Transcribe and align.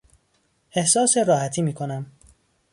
احساس 0.75 1.17
راحتی 1.17 1.61
میکنم. 1.61 2.05